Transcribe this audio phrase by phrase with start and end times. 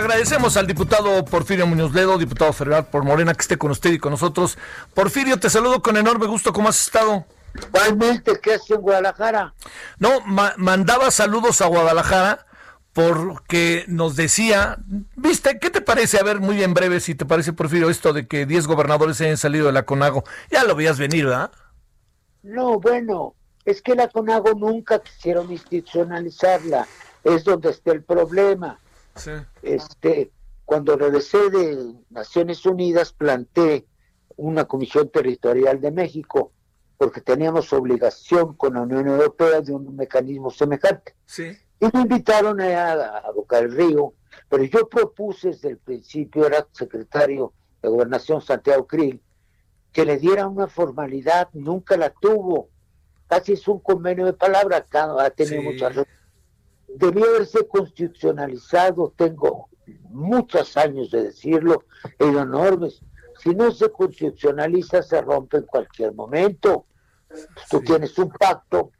[0.00, 3.98] Agradecemos al diputado Porfirio Muñoz Ledo, diputado federal por Morena, que esté con usted y
[3.98, 4.56] con nosotros.
[4.94, 6.54] Porfirio, te saludo con enorme gusto.
[6.54, 7.26] ¿Cómo has estado?
[7.54, 9.52] Igualmente, ¿qué haces en Guadalajara?
[9.98, 12.46] No, ma mandaba saludos a Guadalajara
[12.94, 14.78] porque nos decía,
[15.16, 16.18] viste, ¿qué te parece?
[16.18, 19.36] A ver, muy en breve, si te parece, Porfirio, esto de que 10 gobernadores hayan
[19.36, 20.24] salido de la CONAGO.
[20.50, 21.50] Ya lo veías venir, ¿verdad?
[22.42, 23.34] No, bueno,
[23.66, 26.86] es que la CONAGO nunca quisieron institucionalizarla.
[27.22, 28.78] Es donde está el problema.
[29.16, 29.32] Sí.
[29.62, 30.30] Este,
[30.64, 33.86] cuando regresé de Naciones Unidas, planteé
[34.36, 36.52] una comisión territorial de México,
[36.96, 41.14] porque teníamos obligación con la Unión Europea de un mecanismo semejante.
[41.26, 41.56] Sí.
[41.80, 44.14] Y me invitaron a, a Boca del Río,
[44.48, 49.20] pero yo propuse desde el principio, era secretario de Gobernación Santiago Krill,
[49.92, 52.68] que le diera una formalidad, nunca la tuvo.
[53.26, 55.66] Casi es un convenio de palabra, ha tenido Sí.
[55.68, 55.96] muchas
[56.96, 59.68] debió haberse constitucionalizado, tengo
[60.10, 61.84] muchos años de decirlo,
[62.18, 63.00] e enormes.
[63.38, 66.86] Si no se constitucionaliza, se rompe en cualquier momento.
[67.70, 67.84] Tú Sí.
[67.84, 68.90] tienes un pacto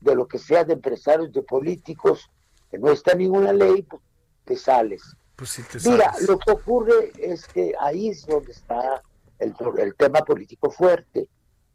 [0.00, 2.30] de lo que sea de empresarios, de políticos,
[2.70, 4.02] que no está en ninguna ley, pues
[4.44, 5.02] te sales.
[5.36, 9.02] Pues sí te Mira, lo que ocurre es que ahí es donde está
[9.38, 11.28] el, el tema político fuerte,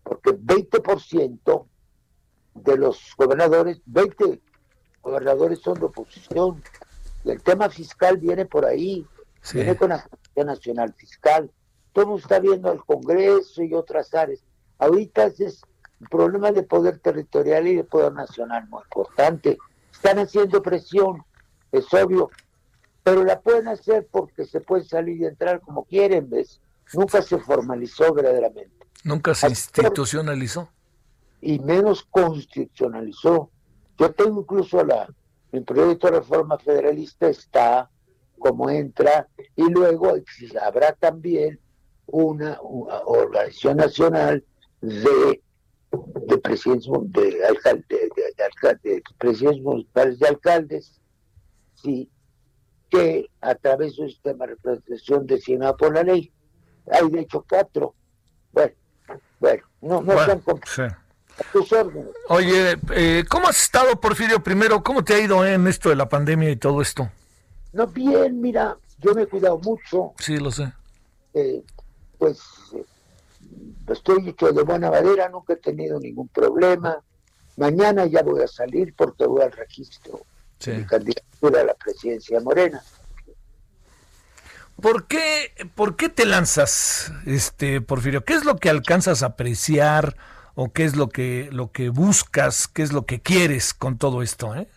[0.03, 1.65] porque 20%
[2.55, 4.41] de los gobernadores, 20
[5.01, 6.61] gobernadores son de oposición,
[7.23, 9.05] y el tema fiscal viene por ahí,
[9.41, 9.57] Sí.
[9.57, 11.51] viene con la Asamblea Nacional Fiscal,
[11.93, 14.41] todo está viendo al Congreso y otras áreas.
[14.77, 15.61] Ahorita es
[15.99, 19.57] un problema de poder territorial y de poder nacional muy importante.
[19.91, 21.23] Están haciendo presión,
[21.71, 22.29] es obvio,
[23.03, 26.61] pero la pueden hacer porque se pueden salir y entrar como quieren, ¿ves?
[26.93, 30.69] Nunca se formalizó verdaderamente Nunca se Así- institucionalizó.
[31.41, 33.49] y menos constitucionalizó.
[33.99, 35.07] Yo tengo incluso la,
[35.51, 37.89] mi proyecto de reforma federalista está
[38.39, 40.15] como entra y luego
[40.61, 41.59] habrá también
[42.07, 44.43] una, una organización nacional
[44.81, 45.41] de,
[45.91, 46.37] de
[47.11, 51.01] de, alcalde, de, de alcalde- de presidentes municipales de alcaldes,
[51.75, 52.09] sí,
[52.89, 56.31] que a través de un sistema de representación designado por la ley.
[56.91, 57.93] Hay de hecho cuatro.
[58.51, 58.73] Bueno,
[59.39, 60.83] bueno, no, no Bueno, sí.
[62.27, 64.43] Oye, eh, ¿cómo has estado, Porfirio?
[64.43, 67.09] Primero, ¿cómo te ha ido en esto de la pandemia y todo esto?
[67.73, 70.71] No, bien, mira, yo me he cuidado mucho, Sí, lo sé.
[71.33, 71.61] eh,
[72.17, 72.39] pues
[72.75, 72.83] eh,
[73.89, 76.97] estoy hecho de buena madera, nunca he tenido ningún problema.
[77.57, 80.21] Mañana ya voy a salir porque voy al registro
[80.59, 80.71] Sí.
[80.71, 82.81] de mi candidatura a la presidencia morena.
[84.81, 88.23] ¿Por qué, ¿Por qué te lanzas, este Porfirio?
[88.23, 90.15] ¿Qué es lo que alcanzas a apreciar
[90.61, 94.21] o qué es lo que lo que buscas, qué es lo que quieres con todo
[94.21, 94.67] esto, eh?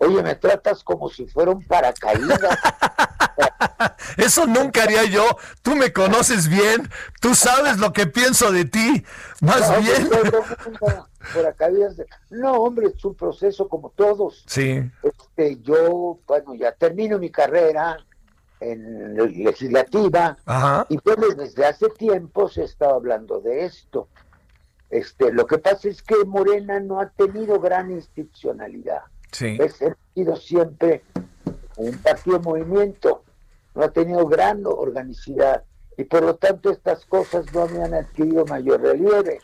[0.00, 2.38] Oye, me tratas como si fuera un paracaídas.
[4.16, 5.24] Eso nunca haría yo.
[5.62, 6.88] Tú me conoces bien,
[7.20, 9.04] tú sabes lo que pienso de ti.
[9.40, 10.08] Más No, bien.
[10.08, 10.32] pues,
[10.80, 11.96] no, paracaídas
[12.44, 14.44] hombre, es un proceso como todos.
[14.46, 17.96] Sí, Este, yo, bueno, ya termino mi carrera
[18.60, 20.36] en legislativa.
[20.46, 20.86] ajá.
[20.88, 24.06] Y bueno, desde hace tiempo se estaba hablando de esto.
[24.90, 29.02] Este, lo que pasa es que Morena no ha tenido gran institucionalidad.
[29.32, 29.58] Sí.
[29.60, 31.02] Es ha sido siempre
[31.76, 33.22] un partido movimiento,
[33.74, 35.64] no ha tenido gran organicidad
[35.96, 39.40] y por lo tanto estas cosas no me han adquirido mayor relieve.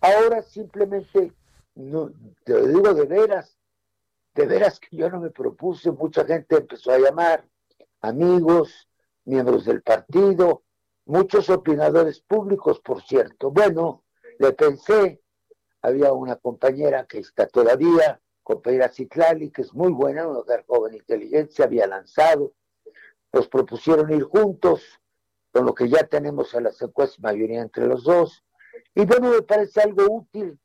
[0.00, 1.32] Ahora simplemente,
[1.74, 2.10] no,
[2.44, 3.58] te lo digo de veras,
[4.34, 7.44] de veras que yo no me propuse, mucha gente empezó a llamar,
[8.00, 8.88] amigos,
[9.24, 10.62] miembros del partido,
[11.04, 13.50] muchos opinadores públicos, por cierto.
[13.50, 14.04] Bueno,
[14.38, 15.20] le pensé,
[15.82, 20.94] había una compañera que está todavía, compañera Citlali, que es muy buena, una mujer joven
[20.94, 22.52] inteligente, se había lanzado,
[23.32, 24.82] nos propusieron ir juntos,
[25.52, 28.44] con lo que ya tenemos a las encuestas mayoría entre los dos,
[28.94, 30.58] y bueno, me parece algo útil.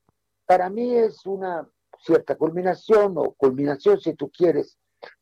[0.45, 1.67] Para mí es una
[1.99, 4.77] cierta culminación, o culminación si tú quieres,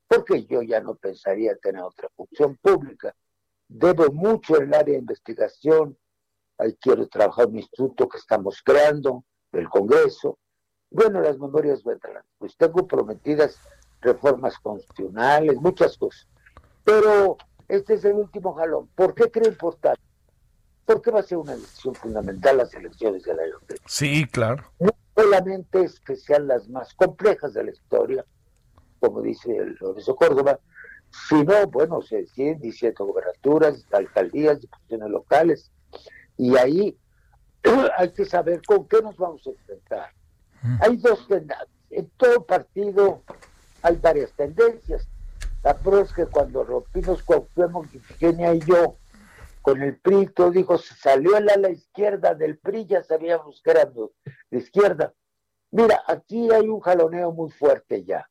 [0.07, 3.15] porque yo ya no pensaría tener otra función pública.
[3.67, 5.97] Debo mucho en el área de investigación,
[6.61, 10.37] ahí quiero trabajar un instituto que estamos creando, el Congreso.
[10.89, 12.23] Bueno, las memorias vendrán.
[12.37, 13.57] Pues tengo prometidas
[14.01, 16.27] reformas constitucionales, muchas cosas.
[16.83, 17.37] Pero
[17.67, 18.87] este es el último jalón.
[18.95, 20.01] ¿Por qué cree importante?
[20.85, 24.63] Porque va a ser una decisión fundamental las elecciones del año Sí, claro.
[24.79, 28.25] No solamente es que sean las más complejas de la historia,
[28.99, 30.59] como dice el Lorenzo Córdoba,
[31.27, 35.71] sino, bueno, se deciden 17 gobernaturas, alcaldías, diputaciones locales,
[36.41, 36.97] y ahí
[37.97, 40.11] hay que saber con qué nos vamos a enfrentar.
[40.79, 41.69] Hay dos tendencias.
[41.91, 43.21] En todo partido
[43.83, 45.07] hay varias tendencias.
[45.63, 48.97] La prueba es que cuando rompimos Cuauhtémoc, Ifigenia y yo,
[49.61, 53.69] con el PRI, todo dijo, se salió el ala izquierda del PRI, ya sabíamos que
[53.69, 55.13] era de izquierda.
[55.69, 58.27] Mira, aquí hay un jaloneo muy fuerte ya.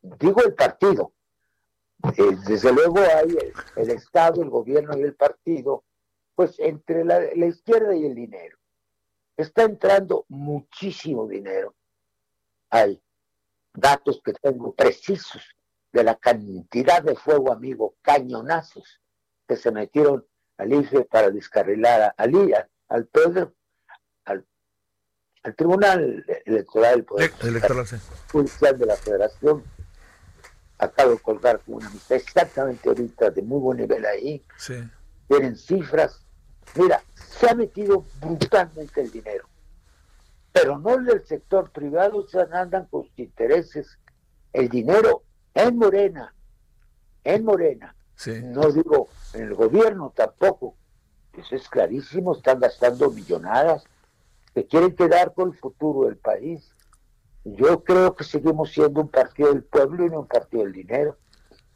[0.00, 1.12] Digo el partido.
[2.16, 3.36] Eh, desde luego hay
[3.76, 5.84] el, Estado, el gobierno y el partido,
[6.40, 8.56] pues entre la, la izquierda y el dinero.
[9.36, 11.74] Está entrando muchísimo dinero.
[12.70, 12.98] Hay
[13.74, 15.42] datos que tengo precisos
[15.92, 19.02] de la cantidad de fuego amigo, cañonazos
[19.46, 20.26] que se metieron
[20.56, 22.32] al IFE para descarrilar a, al,
[22.88, 23.52] al Pedro,
[24.24, 24.46] al,
[25.58, 27.32] Tribunal Electoral del Poder
[28.32, 29.62] Judicial de la Federación.
[30.78, 34.42] Acabo de colgar con una amistad exactamente ahorita de muy buen nivel ahí.
[35.28, 36.24] Tienen cifras.
[36.76, 39.50] Mira, se ha metido brutalmente el dinero
[40.52, 43.98] pero no del sector privado, se andan con sus intereses.
[44.52, 45.22] El dinero
[45.54, 46.34] en Morena,
[47.24, 47.94] en Morena,
[48.44, 50.74] no digo en el gobierno tampoco,
[51.36, 53.84] eso es clarísimo, están gastando millonadas,
[54.54, 56.68] que quieren quedar con el futuro del país.
[57.44, 61.16] Yo creo que seguimos siendo un partido del pueblo y no un partido del dinero.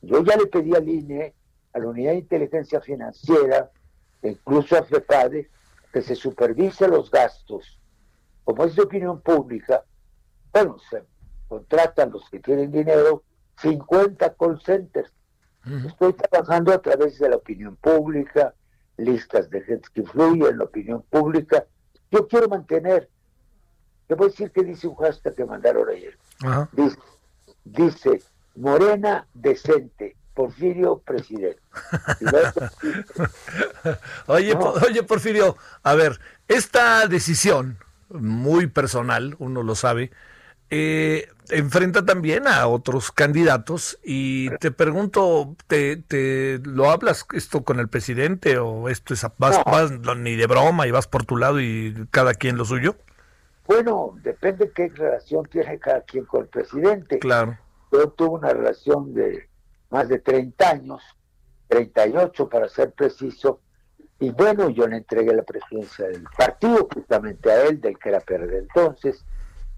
[0.03, 1.33] Yo ya le pedí al INE,
[1.73, 3.71] a la Unidad de Inteligencia Financiera,
[4.29, 5.51] incluso a FEPADE,
[5.93, 7.79] que se supervise los gastos
[8.45, 9.85] como es de opinión pública,
[10.53, 11.03] bueno, se
[11.49, 13.25] contratan los que tienen dinero
[13.61, 15.13] 50 call centers.
[15.87, 18.55] Estoy trabajando a través de la opinión pública,
[18.99, 21.65] listas de gente que influyen en la opinión pública.
[22.11, 23.09] Yo quiero mantener,
[24.07, 26.19] te voy a decir que dice un hashtag que mandaron ayer.
[26.73, 26.99] Dice,
[27.65, 28.23] dice,
[28.57, 31.61] Morena decente, Porfirio presidente.
[34.27, 37.79] oye, oye, Porfirio, a ver, esta decisión
[38.11, 40.11] muy personal, uno lo sabe,
[40.71, 47.79] eh, enfrenta también a otros candidatos y te pregunto, ¿te, te lo hablas esto con
[47.79, 49.61] el presidente o esto es vas,
[50.17, 52.97] ni de broma y vas por tu lado y cada quien lo suyo?
[53.67, 57.19] Bueno, depende qué relación tiene cada quien con el presidente.
[57.19, 57.59] Claro.
[57.93, 59.49] Yo tuve una relación de
[59.95, 61.03] más de 30 años,
[61.69, 63.61] 38 para ser preciso,
[64.19, 68.19] y bueno, yo le entregué la presidencia del partido justamente a él, del que era
[68.19, 69.25] PRD entonces.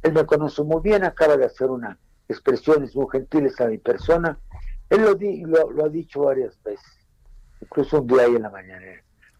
[0.02, 1.98] Él me conoce muy bien, acaba de hacer unas
[2.30, 4.38] expresiones muy gentiles a mi persona.
[4.88, 6.98] Él lo, di, lo, ha dicho varias veces,
[7.60, 8.86] incluso un día ahí en la mañana.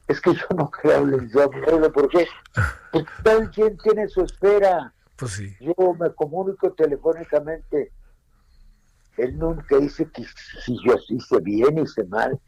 [0.08, 2.26] Es que yo no creo en el ¿por qué?
[2.93, 4.93] Porque cada quien tiene su esfera.
[5.17, 5.56] Pues sí.
[5.58, 7.93] Yo me comunico telefónicamente.
[9.16, 10.24] Él nunca dice que
[10.64, 12.38] si yo hice bien, hice mal.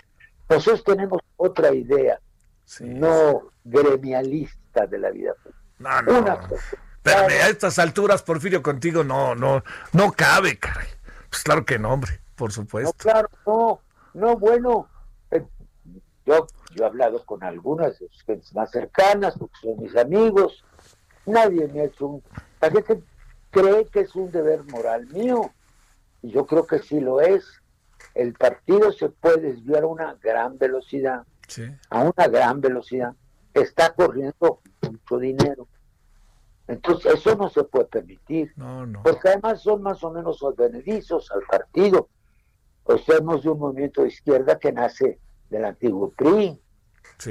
[0.48, 2.18] Nosotros tenemos otra idea
[2.80, 5.32] no gremialista de la vida
[5.78, 6.24] No, no.
[7.02, 9.62] Pero a estas alturas, Porfirio, contigo no, no,
[9.92, 10.88] no cabe, caray.
[11.30, 12.90] Pues claro que no, hombre, por supuesto.
[12.90, 13.80] No, claro, no,
[14.14, 14.88] no, bueno,
[15.30, 15.46] eh,
[16.26, 20.64] yo, yo he hablado con algunas de sus gentes más cercanas, porque son mis amigos,
[21.24, 22.22] nadie me ha hecho un...
[22.60, 23.02] La gente
[23.50, 25.50] cree que es un deber moral mío,
[26.28, 27.44] y yo creo que sí lo es.
[28.14, 31.24] El partido se puede desviar a una gran velocidad
[31.90, 33.14] a una gran velocidad,
[33.54, 35.66] está corriendo mucho dinero.
[36.66, 38.52] Entonces, eso no se puede permitir.
[39.02, 42.08] Porque además son más o menos advenedizos al partido.
[42.84, 45.18] O somos de un movimiento de izquierda que nace
[45.48, 46.60] del antiguo PRI,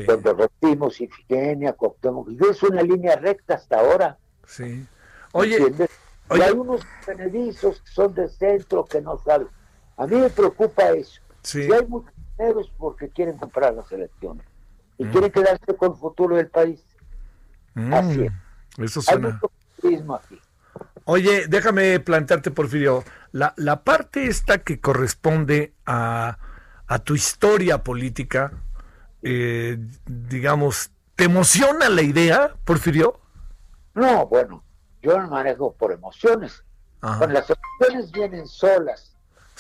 [0.08, 1.76] donde rompimos Ifigenia,
[2.28, 4.18] y Es una línea recta hasta ahora.
[4.46, 4.86] Sí.
[5.34, 5.60] Oye,
[6.36, 9.48] y hay unos advenedizos que son de centro que no saben.
[9.98, 11.22] A mí me preocupa eso.
[11.42, 14.46] Si hay muchos es porque quieren comprar las elecciones
[14.98, 15.12] y mm.
[15.12, 16.84] quieren quedarse con el futuro del país.
[17.74, 18.32] Mm, Así es.
[18.78, 19.40] Eso suena.
[19.80, 20.42] aquí.
[21.06, 26.38] Oye, déjame plantearte, Porfirio, la, la parte esta que corresponde a,
[26.86, 28.52] a tu historia política,
[29.22, 33.20] eh, digamos, ¿te emociona la idea, Porfirio?
[33.96, 34.64] No, bueno,
[35.02, 36.64] yo no manejo por emociones.
[37.02, 39.16] las emociones vienen solas,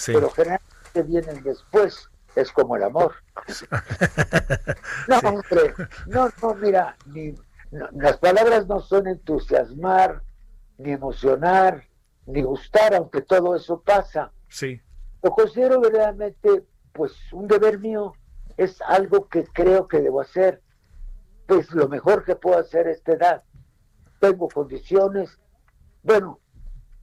[0.05, 3.15] pero generalmente vienen después es como el amor.
[5.07, 5.73] no, hombre,
[6.05, 7.33] no, no, mira, ni,
[7.71, 10.21] las palabras no son entusiasmar,
[10.77, 11.83] ni emocionar,
[12.27, 14.31] ni gustar, aunque todo eso pasa.
[14.49, 14.79] Sí.
[15.23, 16.63] Lo considero verdaderamente,
[16.93, 18.13] pues, un deber mío.
[18.55, 20.61] Es algo que creo que debo hacer.
[21.47, 23.43] Pues lo mejor que puedo hacer a esta edad.
[24.19, 25.37] Tengo condiciones.
[26.03, 26.39] Bueno,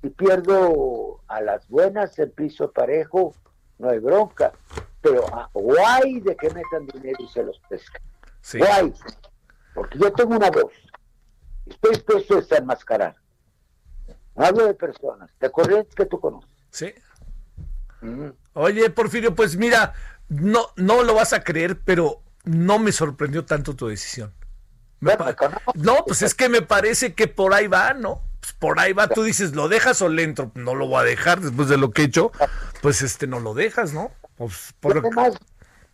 [0.02, 3.34] si pierdo a las buenas en piso parejo,
[3.78, 4.52] no hay bronca.
[5.00, 8.02] Pero ah, guay de que metan dinero y se los pescan.
[8.40, 8.58] Sí.
[8.58, 8.92] Guay.
[9.74, 10.72] Porque yo tengo una voz.
[11.66, 13.16] Estoy dispuesto a desenmascarar.
[14.36, 16.50] Hablo de personas, de corrientes que tú conoces.
[16.70, 16.92] Sí.
[18.00, 18.30] Mm.
[18.54, 19.94] Oye, Porfirio, pues mira,
[20.28, 24.32] no, no lo vas a creer, pero no me sorprendió tanto tu decisión.
[25.04, 25.34] Me Bueno,
[25.74, 28.22] no, pues es que me parece que por ahí va, ¿no?
[28.40, 30.50] Pues por ahí va, tú dices, ¿lo dejas o le entro?
[30.54, 32.32] No lo voy a dejar después de lo que he hecho,
[32.82, 34.10] pues este, no lo dejas, ¿no?
[34.36, 35.34] Pues por además,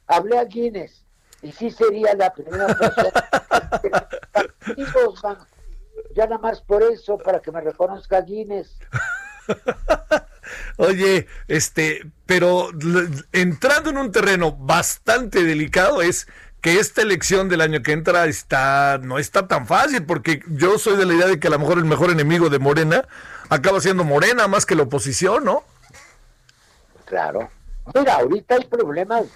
[0.06, 1.04] hablé a Guinness
[1.42, 3.10] y sí sería la primera persona.
[6.14, 8.78] ya nada más por eso, para que me reconozca Guinness.
[10.76, 12.70] Oye, este, pero
[13.32, 16.26] entrando en un terreno bastante delicado es
[16.60, 20.96] que esta elección del año que entra está no está tan fácil porque yo soy
[20.96, 23.08] de la idea de que a lo mejor el mejor enemigo de Morena
[23.48, 25.64] acaba siendo Morena más que la oposición, ¿no?
[27.06, 27.48] Claro.
[27.94, 29.26] Mira, ahorita hay problemas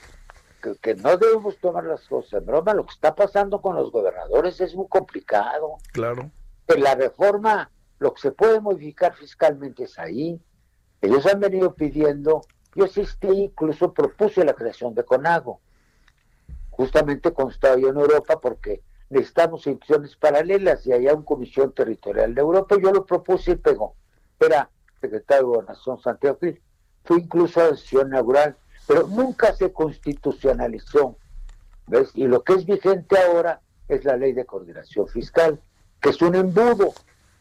[0.62, 2.74] que, que no debemos tomar las cosas en broma.
[2.74, 5.78] Lo que está pasando con los gobernadores es muy complicado.
[5.92, 6.30] Claro.
[6.68, 10.40] En la reforma, lo que se puede modificar fiscalmente es ahí.
[11.00, 12.42] Ellos han venido pidiendo,
[12.74, 15.60] yo asistí, incluso propuse la creación de CONAGO,
[16.76, 22.76] justamente yo en Europa porque necesitamos instituciones paralelas y hay una comisión territorial de Europa,
[22.82, 23.94] yo lo propuse y pegó.
[24.40, 26.60] Era secretario de Gobernación Santiago Krill.
[27.04, 31.16] Fue incluso a la sesión inaugural, pero nunca se constitucionalizó.
[31.86, 32.10] ¿ves?
[32.14, 35.60] Y lo que es vigente ahora es la ley de coordinación fiscal,
[36.00, 36.92] que es un embudo.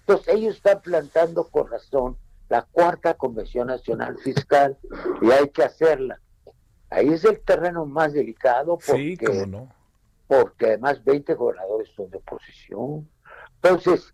[0.01, 2.17] Entonces ellos están plantando con razón
[2.49, 4.77] la cuarta Convención Nacional Fiscal
[5.21, 6.19] y hay que hacerla.
[6.93, 9.73] Ahí es el terreno más delicado porque, Sí, cómo no.
[10.27, 13.09] porque además 20 gobernadores son de oposición.
[13.61, 14.13] Entonces,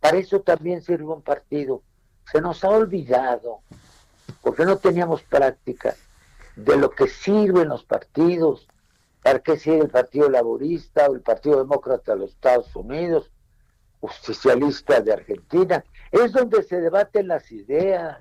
[0.00, 1.82] para eso también sirve un partido.
[2.32, 3.60] Se nos ha olvidado,
[4.42, 5.94] porque no teníamos práctica
[6.56, 8.66] de lo que sirven los partidos,
[9.22, 13.30] para qué sirve el Partido Laborista o el Partido Demócrata de los Estados Unidos,
[14.00, 15.84] o socialista de Argentina.
[16.12, 18.18] Es donde se debaten las ideas.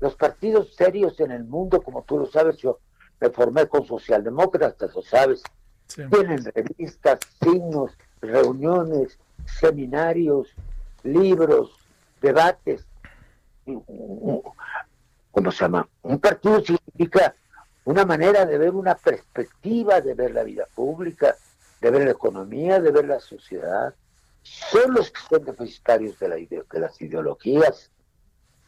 [0.00, 2.78] Los partidos serios en el mundo, como tú lo sabes, yo
[3.20, 5.42] me formé con socialdemócratas, lo sabes,
[5.88, 6.02] Sí.
[6.10, 9.18] tienen revistas, signos, reuniones,
[9.60, 10.48] seminarios,
[11.04, 11.70] libros,
[12.20, 12.84] debates.
[15.30, 15.88] ¿Cómo se llama?
[16.02, 17.34] Un partido significa
[17.84, 21.36] una manera de ver una perspectiva, de ver la vida pública,
[21.80, 23.94] de ver la economía, de ver la sociedad.
[24.42, 27.90] Son los que son deficitarios de, la ide- de las ideologías.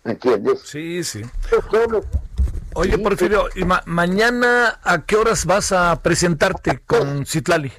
[0.05, 0.61] ¿Me entiendes?
[0.61, 1.23] Sí, sí.
[1.71, 2.07] Son los-
[2.79, 7.73] Oye, Porfirio, ¿y ma- mañana a qué horas vas a presentarte con Citlali?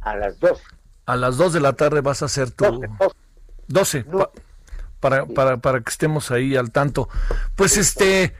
[0.00, 0.60] a las dos.
[1.06, 2.64] A las 2 de la tarde vas a hacer tu...
[2.64, 3.16] Doce, doce.
[3.68, 4.18] 12, No.
[4.18, 4.30] pa-
[5.00, 7.08] para, para, para que estemos ahí al tanto.
[7.56, 8.34] Pues este,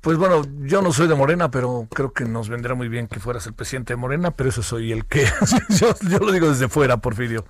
[0.00, 3.18] pues bueno, yo no soy de Morena, pero creo que nos vendrá muy bien que
[3.20, 5.24] fueras el presidente de Morena, pero eso soy el que,
[5.70, 7.44] yo, yo lo digo desde fuera, Porfirio.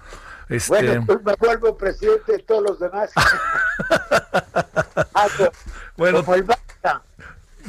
[0.48, 3.10] Este, Bueno, pues me vuelvo presidente de todos los demás.
[5.96, 6.24] Bueno.
[6.24, 6.58] como el Barça.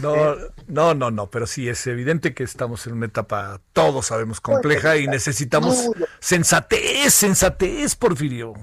[0.06, 0.36] No,
[0.68, 4.98] no, no, no, pero sí es evidente que estamos en una etapa, todos sabemos, compleja
[4.98, 8.54] y necesitamos sensatez, sensatez, Porfirio.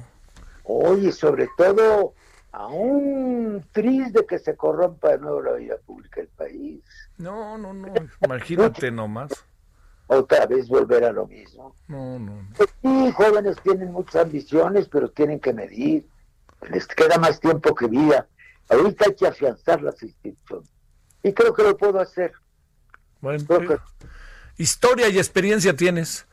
[0.65, 2.15] Oye, sobre todo,
[2.53, 6.83] aún triste que se corrompa de nuevo la vida pública del país.
[7.19, 7.93] No, no, no,
[8.25, 9.33] imagínate nomás.
[10.09, 11.75] Otra vez volver a lo mismo.
[11.89, 12.49] No, no, no.
[12.57, 16.07] Pues sí, jóvenes tienen muchas ambiciones, pero tienen que medir.
[16.71, 18.27] Les queda más tiempo que vida.
[18.69, 20.72] Ahorita hay que afianzar las instituciones.
[21.23, 22.33] Y creo que lo puedo hacer.
[23.21, 23.79] Bueno, que-
[24.57, 26.26] historia y experiencia tienes.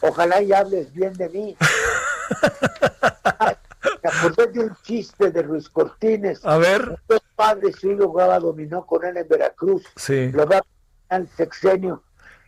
[0.00, 1.56] Ojalá y hables bien de mí.
[4.02, 6.44] Me acordé de un chiste de Ruiz Cortines.
[6.44, 9.84] A ver, Dos padres, su hijo jugaba dominó con él en Veracruz.
[9.96, 10.30] sí.
[10.32, 10.60] Lo va
[11.08, 12.02] al sexenio.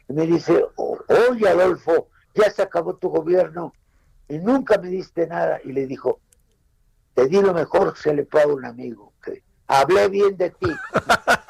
[0.08, 0.98] Y me dice, "O-
[1.30, 3.72] oye Adolfo, ya se acabó tu gobierno
[4.28, 5.60] y nunca me diste nada.
[5.64, 6.20] Y le dijo,
[7.14, 9.12] te di lo mejor que se le puede a un amigo.
[9.22, 10.66] que hablé bien de ti.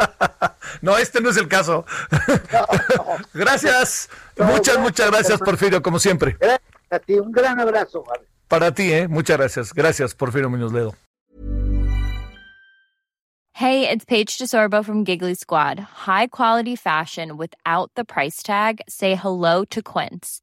[0.85, 1.87] No, este no es el caso.
[3.33, 4.11] gracias.
[4.37, 5.41] No, muchas, gracias, muchas gracias.
[5.41, 6.37] Porfirio, como siempre.
[6.39, 6.61] Gracias
[6.91, 7.15] a ti.
[7.15, 8.27] Un gran abrazo, Javi.
[8.49, 9.09] Para ti, ¿eh?
[9.09, 9.73] Muchas gracias.
[9.73, 10.95] Gracias, Porfirio Muñoz Ledo.
[13.55, 15.79] Hey, it's Paige DeSorbo from Giggly Squad.
[16.07, 18.83] High quality fashion without the price tag.
[18.87, 20.43] Say hello to Quince.